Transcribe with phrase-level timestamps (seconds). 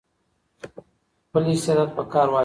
[1.27, 2.39] خپل استعداد په کار واچوئ.